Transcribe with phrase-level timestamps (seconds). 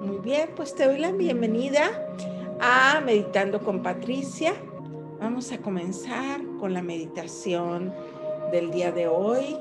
[0.00, 1.82] Muy bien, pues te doy la bienvenida
[2.60, 4.54] a Meditando con Patricia.
[5.18, 7.92] Vamos a comenzar con la meditación
[8.52, 9.58] del día de hoy,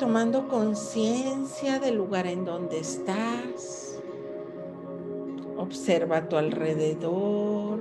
[0.00, 4.00] tomando conciencia del lugar en donde estás.
[5.56, 7.78] Observa a tu alrededor,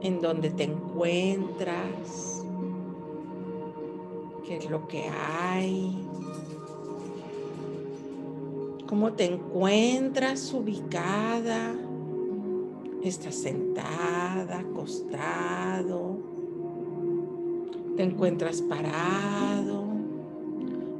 [0.00, 2.46] en donde te encuentras,
[4.46, 6.06] qué es lo que hay
[8.86, 11.74] cómo te encuentras ubicada.
[13.02, 16.16] Estás sentada, acostado,
[17.96, 19.84] te encuentras parado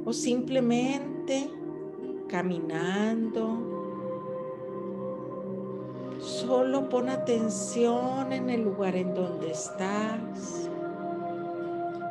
[0.05, 1.49] o simplemente
[2.27, 3.75] caminando.
[6.19, 10.69] Solo pon atención en el lugar en donde estás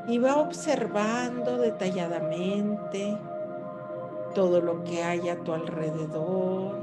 [0.09, 3.17] y va observando detalladamente
[4.37, 6.75] todo lo que hay a tu alrededor.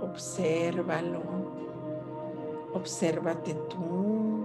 [0.00, 1.22] Obsérvalo,
[2.74, 4.44] obsérvate tú.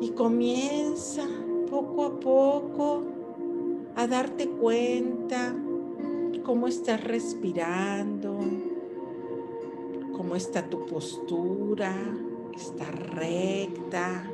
[0.00, 1.26] Y comienza
[1.68, 3.02] poco a poco
[3.96, 5.52] a darte cuenta
[6.44, 8.38] cómo estás respirando,
[10.16, 11.92] cómo está tu postura,
[12.54, 14.30] está recta,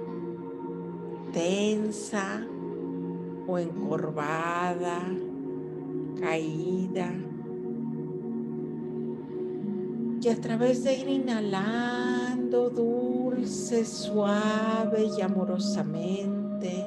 [1.33, 2.47] tensa
[3.47, 5.00] o encorvada,
[6.20, 7.11] caída.
[10.20, 16.86] Y a través de ir inhalando dulce, suave y amorosamente,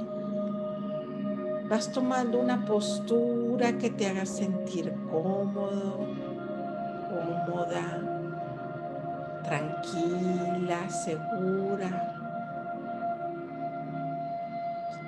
[1.70, 6.08] vas tomando una postura que te haga sentir cómodo,
[7.10, 8.00] cómoda,
[9.44, 12.15] tranquila, segura.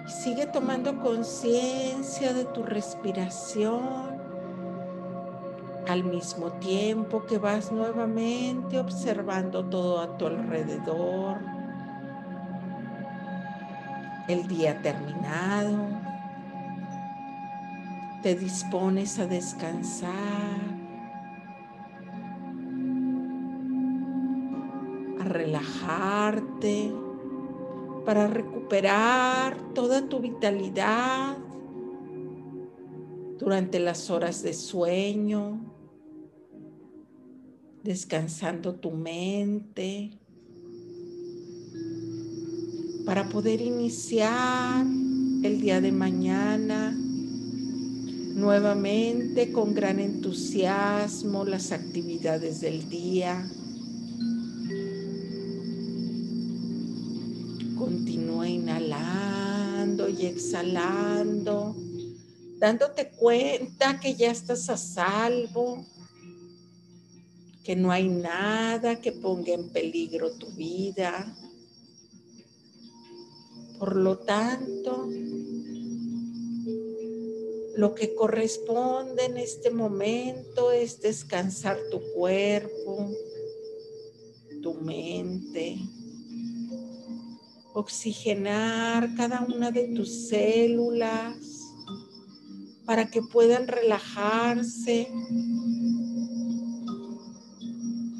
[0.07, 4.17] Sigue tomando conciencia de tu respiración
[5.85, 11.39] al mismo tiempo que vas nuevamente observando todo a tu alrededor.
[14.29, 15.75] El día terminado.
[18.23, 20.09] Te dispones a descansar,
[25.19, 26.93] a relajarte
[28.05, 28.27] para
[28.67, 31.37] recuperar toda tu vitalidad
[33.39, 35.73] durante las horas de sueño,
[37.81, 40.11] descansando tu mente,
[43.05, 44.85] para poder iniciar
[45.43, 46.91] el día de mañana
[48.35, 53.49] nuevamente con gran entusiasmo las actividades del día
[57.87, 61.73] Continúa inhalando y exhalando,
[62.59, 65.85] dándote cuenta que ya estás a salvo,
[67.63, 71.33] que no hay nada que ponga en peligro tu vida.
[73.79, 75.07] Por lo tanto,
[77.77, 83.09] lo que corresponde en este momento es descansar tu cuerpo,
[84.61, 85.79] tu mente,
[87.77, 91.35] oxigenar cada una de tus células
[92.87, 95.07] para que puedan relajarse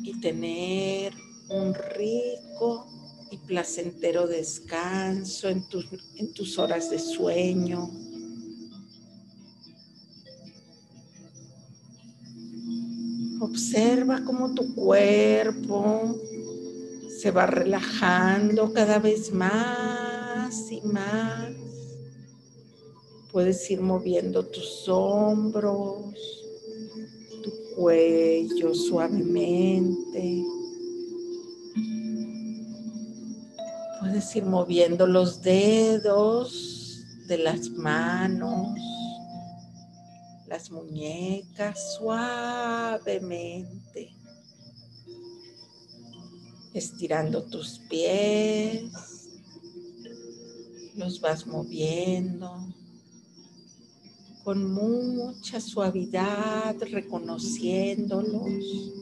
[0.04, 1.12] y tener
[1.50, 2.86] un rico
[3.32, 5.88] y placentero descanso en tus,
[6.18, 7.90] en tus horas de sueño.
[13.42, 16.16] Observa cómo tu cuerpo
[17.18, 21.52] se va relajando cada vez más y más.
[23.32, 26.14] Puedes ir moviendo tus hombros,
[27.44, 30.44] tu cuello suavemente.
[34.00, 38.78] Puedes ir moviendo los dedos de las manos,
[40.48, 43.68] las muñecas suavemente
[46.74, 48.92] estirando tus pies,
[50.96, 52.68] los vas moviendo
[54.48, 58.94] con mucha suavidad, reconociéndolos.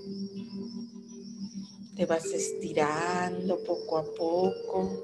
[1.95, 5.03] Te vas estirando poco a poco.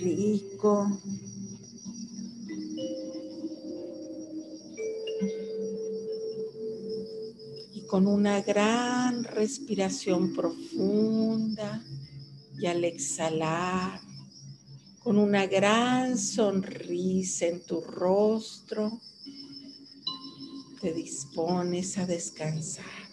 [0.00, 0.98] Rico.
[7.90, 11.82] Con una gran respiración profunda,
[12.56, 14.00] Y al exhalar,
[15.02, 19.00] con una gran sonrisa en tu rostro,
[20.80, 23.09] te dispones a descansar.